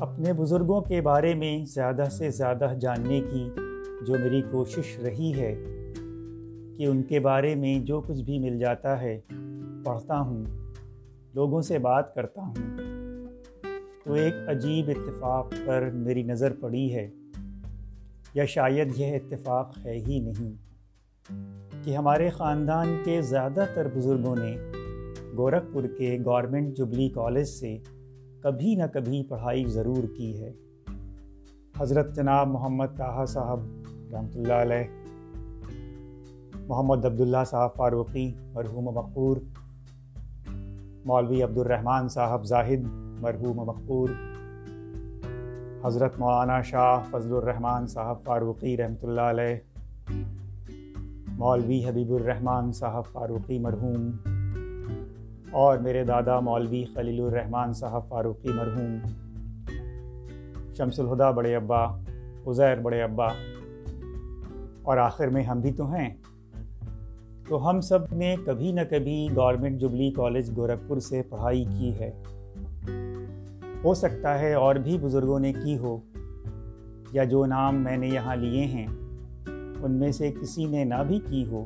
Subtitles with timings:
[0.00, 3.50] اپنے بزرگوں کے بارے میں زیادہ سے زیادہ جاننے کی
[4.06, 5.54] جو میری کوشش رہی ہے،
[6.76, 9.20] کہ ان کے بارے میں جو کچھ بھی مل جاتا ہے،
[9.84, 10.44] پڑھتا ہوں،
[11.34, 12.86] لوگوں سے بات کرتا ہوں۔
[14.04, 17.10] تو ایک عجیب اتفاق پر میری نظر پڑی ہے،
[18.34, 20.66] یا شاید یہ اتفاق ہے ہی نہیں۔
[21.84, 24.56] کہ ہمارے خاندان کے زیادہ تر بزرگوں نے
[25.38, 27.76] گورکھپور کے گورنمنٹ جبلی کالج سے
[28.42, 30.52] کبھی نہ کبھی پڑھائی ضرور کی ہے۔
[31.80, 33.60] حضرت جناب محمد طاہا صاحب
[34.12, 34.84] رحمۃ اللہ علیہ،
[36.68, 39.36] محمد عبداللہ صاحب فاروقی، مرحوم مقبور،
[41.04, 42.86] مولوی عبد الرحمن صاحب زاہد،
[43.20, 44.08] مرحوم مقبور،
[45.84, 49.56] حضرت مولانا شاہ فضل الرحمن صاحب فاروقی رحمۃ اللہ علیہ
[51.38, 54.10] مولوی حبیب الرحمن صاحب فاروقی مرحوم
[55.50, 58.98] اور میرے دادا مولوی خلیل الرحمن صاحب فاروقی مرحوم،
[60.74, 61.84] شمس الہدا بڑے ابا،
[62.46, 63.26] عزیر بڑے ابا،
[64.82, 66.10] اور آخر میں ہم بھی تو ہیں۔
[67.48, 72.22] تو ہم سب نے کبھی نہ کبھی گورنمنٹ جبلی کالج گورکھپور سے پڑھائی کی ہے۔
[73.84, 75.98] ہو سکتا ہے اور بھی بزرگوں نے کی ہو،
[77.12, 78.86] یا جو نام میں نے یہاں لیے ہیں۔
[79.82, 81.64] ان میں سے کسی نے نہ بھی کی ہو،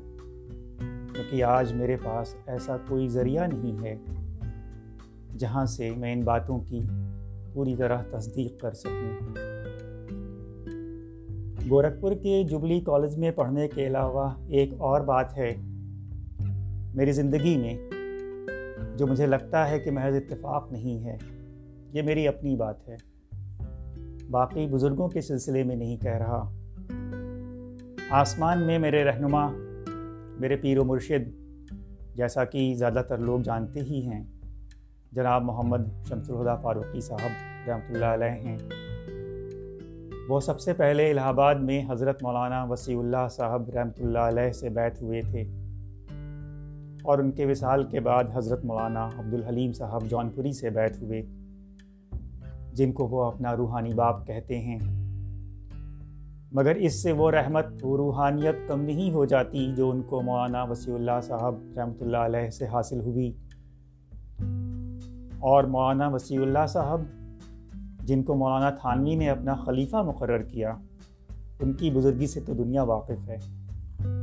[1.14, 3.96] کیونکہ آج میرے پاس ایسا کوئی ذریعہ نہیں ہے
[5.38, 6.80] جہاں سے میں ان باتوں کی
[7.52, 9.34] پوری طرح تصدیق کر سکوں۔
[11.70, 15.54] گورکھپور کے جبلی کالج میں پڑھنے کے علاوہ ایک اور بات ہے
[16.94, 17.76] میری زندگی میں،
[18.96, 21.16] جو مجھے لگتا ہے کہ محض اتفاق نہیں ہے،
[21.92, 22.96] یہ میری اپنی بات ہے۔
[24.30, 26.59] باقی بزرگوں کے سلسلے میں نہیں کہہ رہا۔
[28.10, 29.48] آسمان میں میرے رہنما،
[30.40, 31.28] میرے پیر و مرشد،
[32.14, 34.24] جیسا کہ زیادہ تر لوگ جانتے ہی ہیں،
[35.12, 37.30] جناب محمد شمس الہدا فاروقی صاحب
[37.68, 38.58] رحمۃ اللہ علیہ ہیں۔
[40.28, 44.52] وہ سب سے پہلے الہ آباد میں حضرت مولانا وسیع اللہ صاحب رحمۃ اللہ علیہ
[44.52, 45.42] سے بیت ہوئے تھے۔
[47.02, 51.22] اور ان کے وصال کے بعد حضرت مولانا عبدالحلیم صاحب جونپوری سے بیت ہوئے،
[52.72, 54.99] جن کو وہ اپنا روحانی باپ کہتے ہیں۔
[56.52, 60.62] مگر اس سے وہ رحمت و روحانیت کم نہیں ہو جاتی جو ان کو مولانا
[60.62, 63.32] وسیع اللہ صاحب رحمۃ اللہ علیہ سے حاصل ہوئی۔
[65.38, 67.00] اور مولانا وسیع اللہ صاحب،
[68.00, 70.74] جن کو مولانا تھانوی نے اپنا خلیفہ مقرر کیا،
[71.60, 73.36] ان کی بزرگی سے تو دنیا واقف ہے۔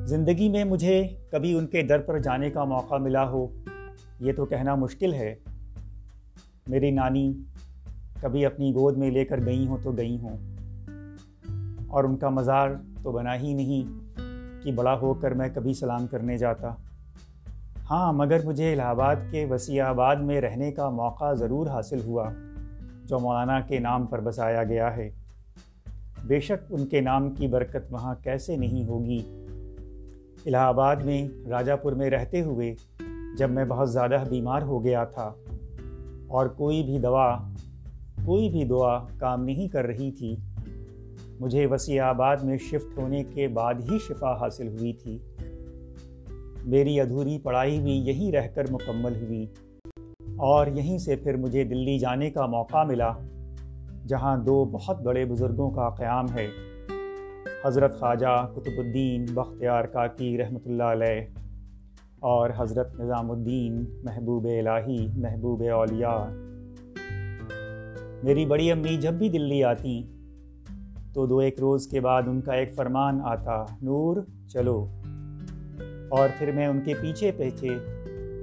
[0.06, 3.48] زندگی میں مجھے کبھی ان کے در پر جانے کا موقع ملا ہو،
[4.20, 5.36] یہ تو کہنا مشکل ہے۔
[6.68, 7.34] میری نانی
[8.22, 10.56] کبھی اپنی گود میں لے کر گئی ہوں تو گئی ہوں۔
[11.88, 12.70] اور ان کا مزار
[13.03, 13.84] تو بنا ہی نہیں
[14.64, 16.74] کہ بڑا ہو کر میں کبھی سلام کرنے جاتا۔
[17.90, 22.30] ہاں مگر مجھے الہ آباد کے وسیع آباد میں رہنے کا موقع ضرور حاصل ہوا،
[23.06, 25.09] جو مولانا کے نام پر بسایا گیا ہے۔
[26.24, 29.20] بے شک ان کے نام کی برکت وہاں کیسے نہیں ہوگی۔
[30.46, 32.74] الہ آباد میں راجہ پور میں رہتے ہوئے
[33.38, 35.31] جب میں بہت زیادہ بیمار ہو گیا تھا،
[36.28, 37.38] اور کوئی بھی دوا،
[38.26, 40.36] کوئی بھی دعا کام نہیں کر رہی تھی
[41.40, 45.20] مجھے وسیع آباد میں شفٹ ہونے کے بعد ہی شفا حاصل ہوئی تھی۔
[46.66, 49.46] میری ادھوری پڑھائی بھی یہیں رہ کر مکمل ہوئی
[50.38, 53.12] اور یہیں سے پھر مجھے دلی جانے کا موقع ملا،
[54.08, 56.47] جہاں دو بہت بڑے بزرگوں کا قیام ہے۔
[57.66, 61.22] حضرت خواجہ قطب الدین بختیار کاکی رحمۃ اللہ علیہ
[62.20, 66.26] اور حضرت نظام الدین محبوب الہی محبوب اولیاء۔
[68.24, 70.03] میری بڑی امی جب بھی دلی آتی
[71.17, 74.17] تو دو ایک روز کے بعد ان کا ایک فرمان آتا، نور،
[74.47, 74.88] چلو۔
[76.09, 77.69] اور پھر میں ان کے پیچھے پیچھے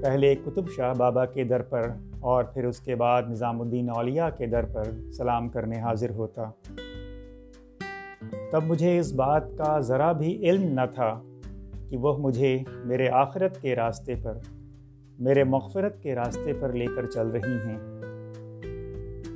[0.03, 1.83] پہلے قطب شاہ بابا کے در پر
[2.21, 6.43] اور پھر اس کے بعد نظام الدین اولیاء کے در پر سلام کرنے حاضر ہوتا۔
[8.53, 11.23] تب مجھے اس بات کا ذرا بھی علم نہ تھا
[11.89, 14.39] کہ وہ مجھے میرے آخرت کے راستے پر،
[15.19, 17.79] میرے مغفرت کے راستے پر لے کر چل رہی ہیں۔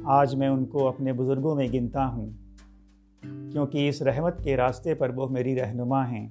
[0.05, 2.31] آج میں ان کو اپنے بزرگوں میں گنتا ہوں۔
[3.23, 6.29] کیونکہ اس رحمت کے راستے پر وہ میری رہنما ہیں۔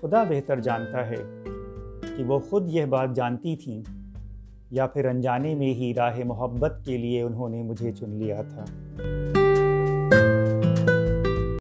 [0.00, 1.42] خدا بہتر جانتا ہے
[2.16, 3.82] کہ وہ خود یہ بات جانتی تھیں
[4.70, 8.64] یا پھر انجانے میں ہی راہ محبت کے لیے انہوں نے مجھے چن لیا تھا۔